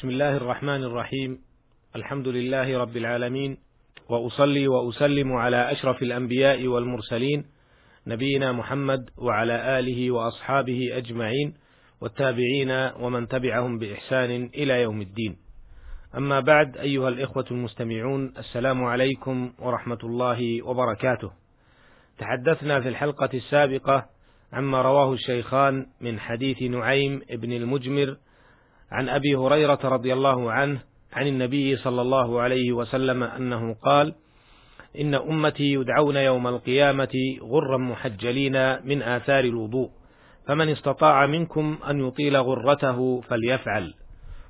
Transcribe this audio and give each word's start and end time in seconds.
بسم 0.00 0.08
الله 0.08 0.36
الرحمن 0.36 0.84
الرحيم. 0.84 1.38
الحمد 1.96 2.28
لله 2.28 2.78
رب 2.78 2.96
العالمين. 2.96 3.56
وأصلي 4.08 4.68
وأسلم 4.68 5.32
على 5.32 5.72
أشرف 5.72 6.02
الأنبياء 6.02 6.66
والمرسلين 6.66 7.44
نبينا 8.06 8.52
محمد 8.52 9.10
وعلى 9.18 9.78
آله 9.78 10.10
وأصحابه 10.10 10.88
أجمعين 10.92 11.54
والتابعين 12.00 12.70
ومن 13.00 13.28
تبعهم 13.28 13.78
بإحسان 13.78 14.50
إلى 14.54 14.82
يوم 14.82 15.00
الدين. 15.00 15.36
أما 16.16 16.40
بعد 16.40 16.76
أيها 16.76 17.08
الإخوة 17.08 17.44
المستمعون 17.50 18.32
السلام 18.38 18.84
عليكم 18.84 19.52
ورحمة 19.58 19.98
الله 20.04 20.62
وبركاته. 20.62 21.30
تحدثنا 22.18 22.80
في 22.80 22.88
الحلقة 22.88 23.30
السابقة 23.34 24.06
عما 24.52 24.82
رواه 24.82 25.12
الشيخان 25.12 25.86
من 26.00 26.20
حديث 26.20 26.62
نعيم 26.62 27.22
بن 27.30 27.52
المجمر 27.52 28.16
عن 28.92 29.08
أبي 29.08 29.34
هريرة 29.36 29.78
رضي 29.84 30.12
الله 30.12 30.52
عنه 30.52 30.80
عن 31.12 31.26
النبي 31.26 31.76
صلى 31.76 32.02
الله 32.02 32.40
عليه 32.40 32.72
وسلم 32.72 33.22
أنه 33.22 33.74
قال 33.74 34.14
إن 35.00 35.14
أمتي 35.14 35.72
يدعون 35.72 36.16
يوم 36.16 36.46
القيامة 36.46 37.38
غرا 37.42 37.78
محجلين 37.78 38.86
من 38.86 39.02
آثار 39.02 39.44
الوضوء 39.44 39.90
فمن 40.46 40.68
استطاع 40.68 41.26
منكم 41.26 41.78
أن 41.90 42.06
يطيل 42.06 42.36
غرته 42.36 43.20
فليفعل. 43.20 43.94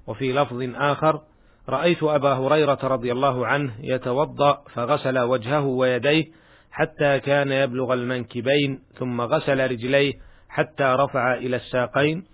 وفي 0.06 0.32
لفظ 0.32 0.70
آخر 0.74 1.20
رأيت 1.68 2.02
أبا 2.02 2.32
هريرة 2.32 2.78
رضي 2.82 3.12
الله 3.12 3.46
عنه 3.46 3.74
يتوضأ 3.82 4.64
فغسل 4.74 5.18
وجهه 5.18 5.64
ويديه 5.66 6.24
حتى 6.70 7.20
كان 7.20 7.52
يبلغ 7.52 7.94
المنكبين 7.94 8.82
ثم 8.98 9.20
غسل 9.20 9.70
رجليه 9.70 10.14
حتى 10.48 10.84
رفع 10.84 11.34
إلى 11.34 11.56
الساقين 11.56 12.24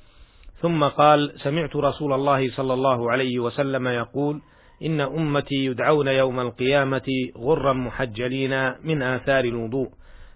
ثم 0.60 0.84
قال 0.84 1.32
سمعت 1.36 1.76
رسول 1.76 2.12
الله 2.12 2.50
صلى 2.50 2.74
الله 2.74 3.10
عليه 3.10 3.38
وسلم 3.38 3.88
يقول 3.88 4.40
إن 4.82 5.00
أمتي 5.00 5.54
يدعون 5.54 6.08
يوم 6.08 6.40
القيامة 6.40 7.06
غرا 7.36 7.72
محجلين 7.72 8.72
من 8.84 9.02
آثار 9.02 9.44
الوضوء 9.44 9.88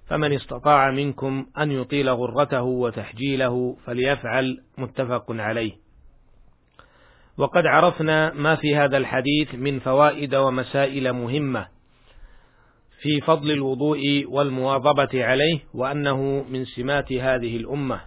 فمن 0.09 0.33
استطاع 0.33 0.91
منكم 0.91 1.47
أن 1.59 1.71
يطيل 1.71 2.11
غرته 2.11 2.63
وتحجيله 2.63 3.77
فليفعل 3.87 4.59
متفق 4.79 5.25
عليه. 5.29 5.73
وقد 7.39 7.67
عرفنا 7.67 8.33
ما 8.33 8.55
في 8.55 8.77
هذا 8.77 8.97
الحديث 8.97 9.55
من 9.55 9.79
فوائد 9.79 10.35
ومسائل 10.35 11.13
مهمة 11.13 11.69
في 13.01 13.21
فضل 13.21 13.51
الوضوء 13.51 14.25
والمواظبة 14.29 15.25
عليه 15.25 15.61
وأنه 15.75 16.45
من 16.51 16.65
سمات 16.65 17.13
هذه 17.13 17.57
الأمة 17.57 18.01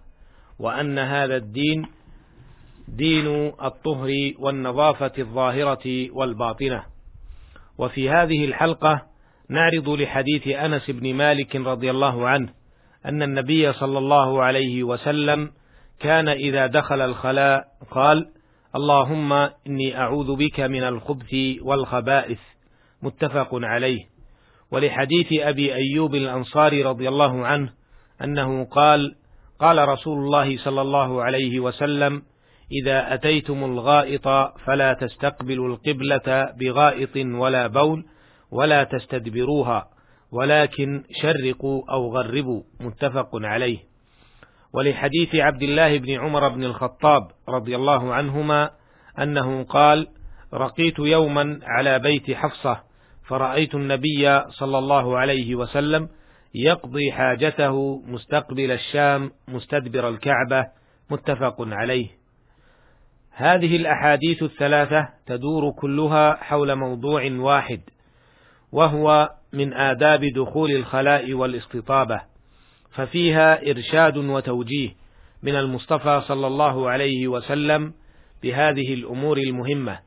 وأن 0.59 0.99
هذا 0.99 1.37
الدين 1.37 1.85
دين 2.87 3.53
الطهر 3.63 4.09
والنظافة 4.39 5.11
الظاهرة 5.19 6.11
والباطنة. 6.11 6.83
وفي 7.77 8.09
هذه 8.09 8.45
الحلقة 8.45 9.01
نعرض 9.49 9.89
لحديث 9.89 10.47
أنس 10.47 10.91
بن 10.91 11.13
مالك 11.13 11.55
رضي 11.55 11.91
الله 11.91 12.27
عنه 12.27 12.49
أن 13.05 13.23
النبي 13.23 13.73
صلى 13.73 13.97
الله 13.97 14.43
عليه 14.43 14.83
وسلم 14.83 15.51
كان 15.99 16.27
إذا 16.27 16.67
دخل 16.67 17.01
الخلاء 17.01 17.63
قال: 17.91 18.25
اللهم 18.75 19.33
إني 19.67 19.97
أعوذ 19.97 20.35
بك 20.35 20.59
من 20.59 20.83
الخبث 20.83 21.35
والخبائث 21.61 22.39
متفق 23.01 23.49
عليه. 23.53 23.99
ولحديث 24.71 25.27
أبي 25.33 25.73
أيوب 25.75 26.15
الأنصاري 26.15 26.83
رضي 26.83 27.09
الله 27.09 27.45
عنه 27.45 27.73
أنه 28.23 28.65
قال: 28.65 29.15
قال 29.59 29.87
رسول 29.89 30.17
الله 30.17 30.57
صلى 30.57 30.81
الله 30.81 31.23
عليه 31.23 31.59
وسلم: 31.59 32.21
إذا 32.71 33.13
أتيتم 33.13 33.63
الغائط 33.63 34.27
فلا 34.65 34.93
تستقبلوا 34.93 35.67
القبلة 35.67 36.53
بغائط 36.59 37.15
ولا 37.15 37.67
بول 37.67 38.05
ولا 38.51 38.83
تستدبروها 38.83 39.87
ولكن 40.31 41.03
شرقوا 41.21 41.81
أو 41.91 42.17
غربوا 42.17 42.63
متفق 42.79 43.29
عليه. 43.33 43.77
ولحديث 44.73 45.35
عبد 45.35 45.63
الله 45.63 45.97
بن 45.97 46.11
عمر 46.11 46.49
بن 46.49 46.63
الخطاب 46.63 47.21
رضي 47.49 47.75
الله 47.75 48.13
عنهما 48.13 48.69
أنه 49.19 49.63
قال 49.63 50.07
رقيت 50.53 50.99
يوما 50.99 51.59
على 51.63 51.99
بيت 51.99 52.31
حفصة 52.31 52.83
فرأيت 53.27 53.75
النبي 53.75 54.41
صلى 54.49 54.77
الله 54.77 55.17
عليه 55.17 55.55
وسلم 55.55 56.09
يقضي 56.55 57.11
حاجته 57.11 58.01
مستقبل 58.05 58.71
الشام 58.71 59.31
مستدبر 59.47 60.09
الكعبة 60.09 60.65
متفق 61.11 61.55
عليه. 61.59 62.22
هذه 63.35 63.75
الأحاديث 63.75 64.43
الثلاثة 64.43 65.09
تدور 65.25 65.71
كلها 65.71 66.35
حول 66.35 66.75
موضوع 66.75 67.31
واحد 67.31 67.81
وهو 68.71 69.29
من 69.53 69.73
آداب 69.73 70.25
دخول 70.35 70.71
الخلاء 70.71 71.33
والاستطابة 71.33 72.21
ففيها 72.91 73.69
إرشاد 73.71 74.17
وتوجيه 74.17 74.89
من 75.43 75.55
المصطفى 75.55 76.21
صلى 76.27 76.47
الله 76.47 76.89
عليه 76.89 77.27
وسلم 77.27 77.93
بهذه 78.43 78.93
الأمور 78.93 79.37
المهمة 79.37 79.99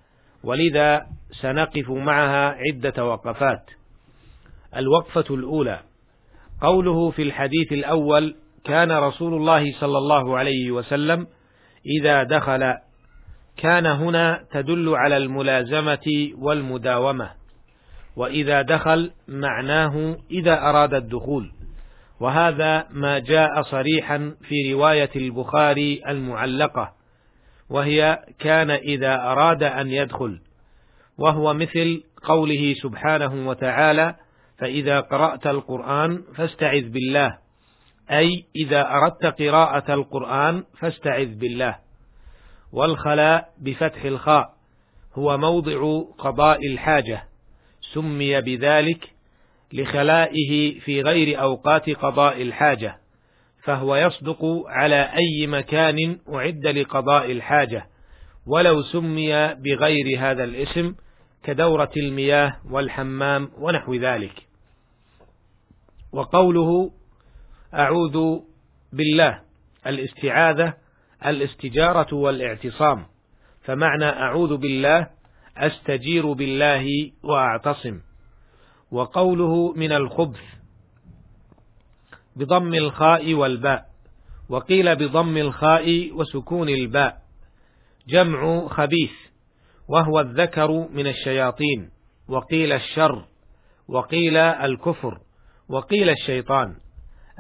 ولذا 0.45 1.07
سنقف 1.43 1.91
معها 1.91 2.57
عدة 2.69 3.05
وقفات. 3.05 3.71
الوقفة 4.77 5.35
الأولى 5.35 5.81
قوله 6.61 7.11
في 7.11 7.23
الحديث 7.23 7.73
الأول 7.73 8.37
كان 8.65 8.93
رسول 8.93 9.35
الله 9.35 9.65
صلى 9.81 9.99
الله 9.99 10.39
عليه 10.39 10.71
وسلم 10.71 11.27
إذا 12.01 12.23
دخل 12.23 12.75
كان 13.57 13.87
هنا 13.87 14.45
تدل 14.51 14.95
على 14.95 15.17
الملازمة 15.17 16.33
والمداومة. 16.39 17.31
وإذا 18.17 18.63
دخل 18.63 19.11
معناه 19.29 20.17
إذا 20.31 20.61
أراد 20.61 20.95
الدخول. 20.95 21.53
وهذا 22.21 22.87
ما 22.91 23.19
جاء 23.19 23.63
صريحا 23.63 24.35
في 24.49 24.73
رواية 24.73 25.11
البخاري 25.17 26.03
المعلقة. 26.09 26.93
وهي 27.71 28.25
كان 28.39 28.71
إذا 28.71 29.15
أراد 29.15 29.63
أن 29.63 29.91
يدخل. 29.91 30.41
وهو 31.19 31.55
مثل 31.55 32.03
قوله 32.25 32.75
سبحانه 32.83 33.49
وتعالى 33.49 34.15
فإذا 34.59 35.01
قرأت 35.01 35.47
القرآن 35.47 36.23
فاستعذ 36.37 36.89
بالله. 36.89 37.39
أي 38.11 38.45
إذا 38.57 38.91
أردت 38.91 39.43
قراءة 39.43 39.95
القرآن 39.95 40.65
فاستعذ 40.79 41.35
بالله. 41.35 41.86
والخلاء 42.73 43.53
بفتح 43.59 44.05
الخاء 44.05 44.57
هو 45.15 45.39
موضع 45.39 46.03
قضاء 46.19 46.67
الحاجة 46.67 47.25
سمي 47.95 48.41
بذلك 48.41 49.11
لخلائه 49.73 50.81
في 50.81 51.03
غير 51.03 51.43
أوقات 51.43 51.91
قضاء 51.91 52.43
الحاجة 52.43 52.99
فهو 53.63 53.97
يصدق 53.97 54.45
على 54.67 55.03
أي 55.03 55.47
مكان 55.47 56.19
أعد 56.35 56.67
لقضاء 56.67 57.33
الحاجة 57.33 57.87
ولو 58.47 58.83
سمي 58.83 59.55
بغير 59.55 60.19
هذا 60.19 60.45
الاسم 60.45 60.95
كدورة 61.45 61.91
المياه 61.97 62.57
والحمام 62.71 63.51
ونحو 63.59 63.95
ذلك. 63.95 64.47
وقوله 66.13 66.91
أعوذ 67.75 68.41
بالله 68.93 69.41
الاستعاذة 69.87 70.75
الاستجارة 71.27 72.15
والاعتصام. 72.15 73.07
فمعنى 73.65 74.05
أعوذ 74.05 74.57
بالله 74.57 75.07
أستجير 75.57 76.33
بالله 76.33 77.13
وأعتصم. 77.23 78.01
وقوله 78.91 79.73
من 79.73 79.93
الخبث 79.93 80.41
بضم 82.37 82.75
الخاء 82.75 83.35
والباء. 83.35 83.87
وقيل 84.49 84.97
بضم 84.97 85.37
الخاء 85.37 86.11
وسكون 86.13 86.69
الباء. 86.69 87.17
جمع 88.09 88.69
خبيث 88.69 89.13
وهو 89.89 90.21
الذكر 90.21 90.89
من 90.91 91.07
الشياطين. 91.07 91.91
وقيل 92.29 92.73
الشر 92.73 93.25
وقيل 93.89 94.37
الكفر 94.37 95.21
وقيل 95.69 96.11
الشيطان. 96.11 96.77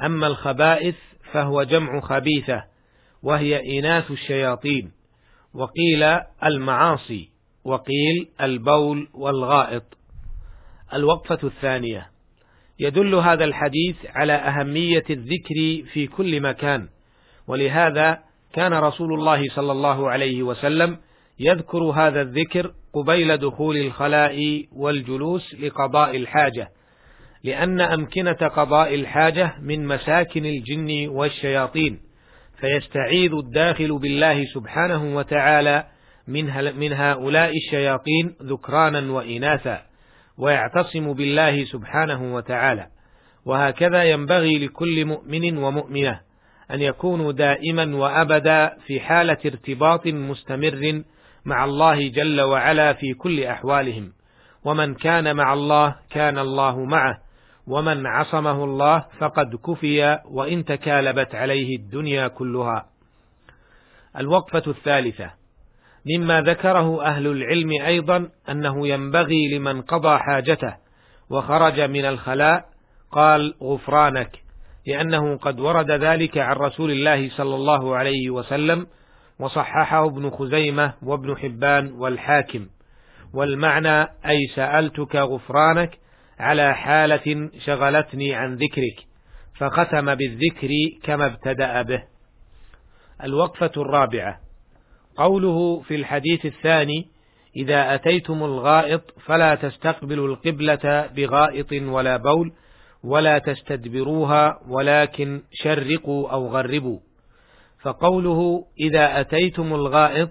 أما 0.04 0.26
الخبائث 0.26 0.96
فهو 1.32 1.62
جمع 1.62 2.00
خبيثة 2.00 2.75
وهي 3.26 3.78
إناث 3.78 4.10
الشياطين. 4.10 4.92
وقيل 5.54 6.20
المعاصي 6.44 7.28
وقيل 7.64 8.28
البول 8.40 9.08
والغائط. 9.14 9.82
الوقفة 10.94 11.38
الثانية. 11.44 12.10
يدل 12.80 13.14
هذا 13.14 13.44
الحديث 13.44 13.96
على 14.14 14.32
أهمية 14.32 15.04
الذكر 15.10 15.84
في 15.92 16.06
كل 16.06 16.40
مكان. 16.40 16.88
ولهذا 17.46 18.18
كان 18.52 18.72
رسول 18.72 19.14
الله 19.14 19.48
صلى 19.48 19.72
الله 19.72 20.10
عليه 20.10 20.42
وسلم 20.42 20.98
يذكر 21.40 21.82
هذا 21.82 22.22
الذكر 22.22 22.72
قبيل 22.92 23.36
دخول 23.36 23.76
الخلاء 23.76 24.64
والجلوس 24.72 25.54
لقضاء 25.54 26.16
الحاجة. 26.16 26.68
لأن 27.44 27.80
أمكنة 27.80 28.32
قضاء 28.32 28.94
الحاجة 28.94 29.54
من 29.60 29.86
مساكن 29.86 30.46
الجن 30.46 31.08
والشياطين. 31.08 32.05
فيستعيذ 32.60 33.32
الداخل 33.32 33.98
بالله 33.98 34.44
سبحانه 34.44 35.16
وتعالى 35.16 35.84
من 36.76 36.92
هؤلاء 36.92 37.52
الشياطين 37.56 38.34
ذكرانا 38.42 39.12
وإناثا 39.12 39.82
ويعتصم 40.38 41.12
بالله 41.12 41.64
سبحانه 41.64 42.34
وتعالى. 42.34 42.86
وهكذا 43.46 44.04
ينبغي 44.04 44.58
لكل 44.66 45.04
مؤمن 45.04 45.58
ومؤمنة 45.58 46.20
أن 46.70 46.82
يكونوا 46.82 47.32
دائما 47.32 47.96
وأبدا 47.96 48.76
في 48.86 49.00
حالة 49.00 49.38
ارتباط 49.46 50.06
مستمر 50.06 51.02
مع 51.44 51.64
الله 51.64 52.08
جل 52.08 52.40
وعلا 52.40 52.92
في 52.92 53.14
كل 53.14 53.44
أحوالهم. 53.44 54.12
ومن 54.64 54.94
كان 54.94 55.36
مع 55.36 55.52
الله 55.52 55.96
كان 56.10 56.38
الله 56.38 56.84
معه. 56.84 57.25
ومن 57.66 58.06
عصمه 58.06 58.64
الله 58.64 59.04
فقد 59.18 59.56
كفي 59.66 60.18
وإن 60.24 60.64
تكالبت 60.64 61.34
عليه 61.34 61.76
الدنيا 61.76 62.28
كلها. 62.28 62.86
الوقفة 64.18 64.62
الثالثة. 64.66 65.30
مما 66.06 66.40
ذكره 66.40 67.04
أهل 67.04 67.26
العلم 67.26 67.70
أيضا 67.86 68.28
أنه 68.50 68.88
ينبغي 68.88 69.58
لمن 69.58 69.82
قضى 69.82 70.18
حاجته 70.18 70.76
وخرج 71.30 71.80
من 71.80 72.04
الخلاء 72.04 72.64
قال 73.12 73.54
غفرانك 73.62 74.30
لأنه 74.86 75.36
قد 75.36 75.60
ورد 75.60 75.90
ذلك 75.90 76.38
عن 76.38 76.56
رسول 76.56 76.90
الله 76.90 77.30
صلى 77.30 77.54
الله 77.54 77.96
عليه 77.96 78.30
وسلم 78.30 78.86
وصححه 79.38 80.06
ابن 80.06 80.30
خزيمة 80.30 80.92
وابن 81.02 81.36
حبان 81.36 81.92
والحاكم. 81.92 82.66
والمعنى 83.34 84.02
أي 84.02 84.38
سألتك 84.54 85.16
غفرانك 85.16 85.98
على 86.38 86.74
حالة 86.74 87.50
شغلتني 87.58 88.34
عن 88.34 88.54
ذكرك 88.54 89.06
فختم 89.58 90.14
بالذكر 90.14 90.70
كما 91.02 91.26
ابتدأ 91.26 91.82
به. 91.82 92.02
الوقفة 93.24 93.72
الرابعة. 93.76 94.40
قوله 95.16 95.80
في 95.80 95.94
الحديث 95.94 96.46
الثاني 96.46 97.06
إذا 97.56 97.94
أتيتم 97.94 98.44
الغائط 98.44 99.02
فلا 99.26 99.54
تستقبلوا 99.54 100.28
القبلة 100.28 101.06
بغائط 101.16 101.72
ولا 101.72 102.16
بول 102.16 102.52
ولا 103.04 103.38
تستدبروها 103.38 104.60
ولكن 104.68 105.42
شرقوا 105.52 106.30
أو 106.30 106.48
غربوا. 106.48 106.98
فقوله 107.82 108.64
إذا 108.80 109.20
أتيتم 109.20 109.74
الغائط 109.74 110.30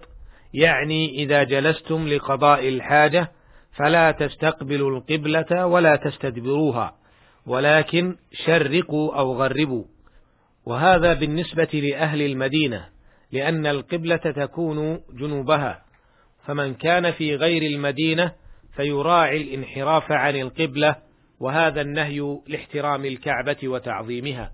يعني 0.53 1.09
إذا 1.09 1.43
جلستم 1.43 2.07
لقضاء 2.07 2.67
الحاجة 2.69 3.31
فلا 3.75 4.11
تستقبلوا 4.11 4.97
القبلة 4.97 5.65
ولا 5.65 5.95
تستدبروها 5.95 6.95
ولكن 7.45 8.15
شرقوا 8.45 9.19
أو 9.19 9.33
غربوا. 9.33 9.83
وهذا 10.65 11.13
بالنسبة 11.13 11.69
لأهل 11.73 12.21
المدينة 12.21 12.85
لأن 13.31 13.65
القبلة 13.65 14.17
تكون 14.35 14.99
جنوبها. 15.13 15.81
فمن 16.45 16.73
كان 16.73 17.11
في 17.11 17.35
غير 17.35 17.61
المدينة 17.61 18.31
فيراعي 18.75 19.41
الانحراف 19.41 20.11
عن 20.11 20.35
القبلة 20.35 20.95
وهذا 21.39 21.81
النهي 21.81 22.37
لاحترام 22.47 23.05
الكعبة 23.05 23.57
وتعظيمها. 23.63 24.51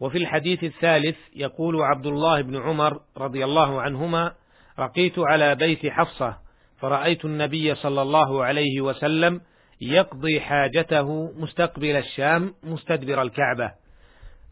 وفي 0.00 0.18
الحديث 0.18 0.64
الثالث 0.64 1.16
يقول 1.36 1.82
عبد 1.82 2.06
الله 2.06 2.40
بن 2.40 2.56
عمر 2.56 3.00
رضي 3.16 3.44
الله 3.44 3.80
عنهما 3.80 4.34
رقيت 4.78 5.18
على 5.18 5.54
بيت 5.54 5.86
حفصة 5.86 6.45
فرأيت 6.80 7.24
النبي 7.24 7.74
صلى 7.74 8.02
الله 8.02 8.44
عليه 8.44 8.80
وسلم 8.80 9.40
يقضي 9.80 10.40
حاجته 10.40 11.32
مستقبل 11.36 11.96
الشام 11.96 12.54
مستدبر 12.62 13.22
الكعبة. 13.22 13.72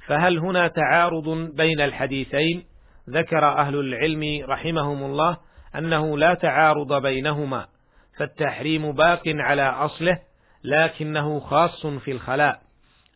فهل 0.06 0.38
هنا 0.38 0.68
تعارض 0.68 1.28
بين 1.54 1.80
الحديثين؟ 1.80 2.64
ذكر 3.10 3.44
أهل 3.44 3.76
العلم 3.76 4.44
رحمهم 4.48 5.04
الله 5.04 5.36
أنه 5.78 6.18
لا 6.18 6.34
تعارض 6.34 7.02
بينهما 7.02 7.66
فالتحريم 8.18 8.92
باق 8.92 9.22
على 9.26 9.62
أصله 9.62 10.18
لكنه 10.64 11.40
خاص 11.40 11.86
في 11.86 12.10
الخلاء. 12.10 12.60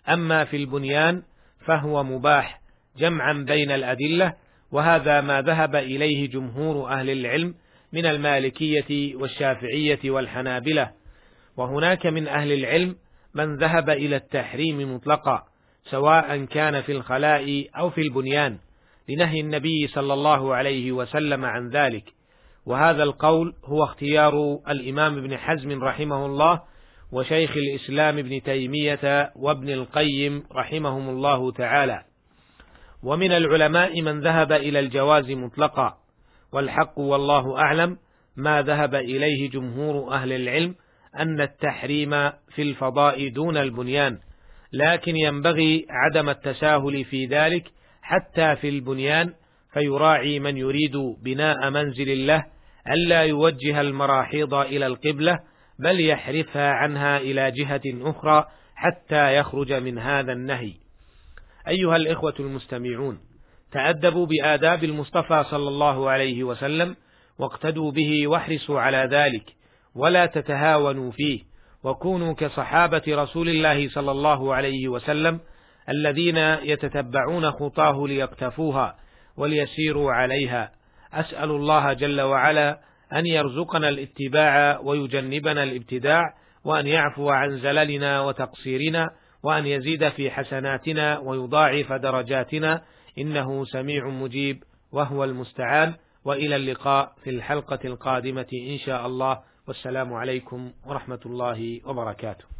أما 0.08 0.44
في 0.44 0.56
البنيان 0.56 1.22
فهو 1.66 2.04
مباح 2.04 2.60
جمعا 2.96 3.32
بين 3.32 3.70
الأدلة 3.70 4.34
وهذا 4.72 5.20
ما 5.20 5.42
ذهب 5.42 5.76
إليه 5.76 6.30
جمهور 6.30 6.90
أهل 6.90 7.10
العلم 7.10 7.54
من 7.92 8.06
المالكية 8.06 9.16
والشافعية 9.16 10.10
والحنابلة. 10.10 10.90
وهناك 11.56 12.06
من 12.06 12.28
أهل 12.28 12.52
العلم 12.52 12.96
من 13.34 13.56
ذهب 13.56 13.90
إلى 13.90 14.16
التحريم 14.16 14.94
مطلقا 14.94 15.42
سواء 15.84 16.44
كان 16.44 16.82
في 16.82 16.92
الخلاء 16.92 17.66
أو 17.78 17.90
في 17.90 18.00
البنيان 18.00 18.58
لنهي 19.08 19.40
النبي 19.40 19.86
صلى 19.86 20.14
الله 20.14 20.54
عليه 20.54 20.92
وسلم 20.92 21.44
عن 21.44 21.68
ذلك. 21.68 22.04
وهذا 22.66 23.02
القول 23.02 23.54
هو 23.64 23.84
اختيار 23.84 24.58
الإمام 24.68 25.18
ابن 25.18 25.36
حزم 25.36 25.84
رحمه 25.84 26.26
الله 26.26 26.62
وشيخ 27.12 27.50
الإسلام 27.56 28.18
ابن 28.18 28.42
تيمية 28.42 29.32
وابن 29.36 29.70
القيم 29.70 30.44
رحمهم 30.52 31.08
الله 31.08 31.52
تعالى. 31.52 32.04
ومن 33.02 33.32
العلماء 33.32 34.02
من 34.02 34.20
ذهب 34.20 34.52
إلى 34.52 34.80
الجواز 34.80 35.30
مطلقا 35.30 35.98
والحق 36.52 36.98
والله 36.98 37.58
أعلم 37.58 37.96
ما 38.36 38.62
ذهب 38.62 38.94
إليه 38.94 39.50
جمهور 39.50 40.14
أهل 40.14 40.32
العلم 40.32 40.74
أن 41.18 41.40
التحريم 41.40 42.10
في 42.30 42.62
الفضاء 42.62 43.28
دون 43.28 43.56
البنيان 43.56 44.18
لكن 44.72 45.16
ينبغي 45.16 45.86
عدم 45.90 46.28
التساهل 46.28 47.04
في 47.04 47.26
ذلك 47.26 47.64
حتى 48.02 48.56
في 48.56 48.68
البنيان 48.68 49.32
فيراعي 49.72 50.40
من 50.40 50.56
يريد 50.56 50.96
بناء 51.22 51.70
منزل 51.70 52.26
له 52.26 52.44
ألا 52.90 53.22
يوجه 53.22 53.80
المراحيض 53.80 54.54
إلى 54.54 54.86
القبلة 54.86 55.38
بل 55.78 56.00
يحرفها 56.00 56.70
عنها 56.70 57.18
إلى 57.18 57.50
جهة 57.50 57.82
أخرى 57.86 58.44
حتى 58.74 59.36
يخرج 59.36 59.72
من 59.72 59.98
هذا 59.98 60.32
النهي. 60.32 60.72
أيها 61.68 61.96
الإخوة 61.96 62.34
المستمعون، 62.40 63.20
تأدبوا 63.72 64.26
بآداب 64.26 64.84
المصطفى 64.84 65.44
صلى 65.50 65.68
الله 65.68 66.10
عليه 66.10 66.44
وسلم 66.44 66.96
واقتدوا 67.38 67.90
به 67.92 68.26
واحرصوا 68.26 68.80
على 68.80 69.08
ذلك 69.10 69.44
ولا 69.94 70.26
تتهاونوا 70.26 71.10
فيه 71.10 71.40
وكونوا 71.84 72.34
كصحابة 72.34 73.02
رسول 73.08 73.48
الله 73.48 73.88
صلى 73.88 74.10
الله 74.10 74.54
عليه 74.54 74.88
وسلم 74.88 75.40
الذين 75.88 76.36
يتتبعون 76.62 77.50
خطاه 77.50 78.06
ليقتفوها 78.06 78.96
وليسيروا 79.36 80.12
عليها. 80.12 80.70
أسأل 81.12 81.50
الله 81.50 81.92
جل 81.92 82.20
وعلا 82.20 82.80
أن 83.12 83.26
يرزقنا 83.26 83.88
الاتباع 83.88 84.80
ويجنبنا 84.80 85.62
الابتداع 85.62 86.22
وأن 86.64 86.86
يعفو 86.86 87.30
عن 87.30 87.58
زللنا 87.58 88.20
وتقصيرنا 88.20 89.10
وأن 89.42 89.66
يزيد 89.66 90.08
في 90.08 90.30
حسناتنا 90.30 91.18
ويضاعف 91.18 91.92
درجاتنا. 91.92 92.82
إنه 93.20 93.64
سميع 93.64 94.08
مجيب 94.08 94.62
وهو 94.92 95.24
المستعان 95.24 95.94
وإلى 96.24 96.56
اللقاء 96.56 97.12
في 97.24 97.30
الحلقة 97.30 97.78
القادمة 97.84 98.46
إن 98.70 98.78
شاء 98.78 99.06
الله. 99.06 99.40
والسلام 99.68 100.14
عليكم 100.14 100.72
ورحمة 100.86 101.20
الله 101.26 101.80
وبركاته. 101.84 102.57